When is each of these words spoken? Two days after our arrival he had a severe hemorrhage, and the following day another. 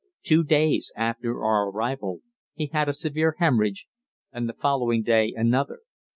Two 0.23 0.43
days 0.43 0.91
after 0.97 1.43
our 1.43 1.69
arrival 1.69 2.21
he 2.55 2.65
had 2.73 2.89
a 2.89 2.91
severe 2.91 3.35
hemorrhage, 3.37 3.85
and 4.31 4.49
the 4.49 4.53
following 4.53 5.03
day 5.03 5.31
another. 5.37 5.81